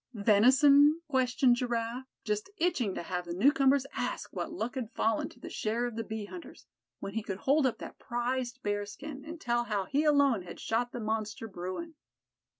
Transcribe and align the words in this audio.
"Venison?" 0.15 0.99
questioned 1.07 1.57
Giraffe, 1.57 2.07
just 2.23 2.49
itching 2.57 2.95
to 2.95 3.03
have 3.03 3.23
the 3.25 3.35
newcomers 3.35 3.85
ask 3.93 4.33
what 4.33 4.51
luck 4.51 4.73
had 4.73 4.89
fallen 4.91 5.29
to 5.29 5.39
the 5.39 5.47
share 5.51 5.85
of 5.85 5.95
the 5.95 6.03
bee 6.03 6.25
hunters, 6.25 6.65
when 6.97 7.13
he 7.13 7.21
could 7.21 7.37
hold 7.37 7.67
up 7.67 7.77
that 7.77 7.99
prized 7.99 8.63
bearskin, 8.63 9.23
and 9.23 9.39
tell 9.39 9.65
how 9.65 9.85
he 9.85 10.03
alone 10.03 10.41
had 10.41 10.59
shot 10.59 10.91
the 10.91 10.99
monster 10.99 11.47
Bruin. 11.47 11.93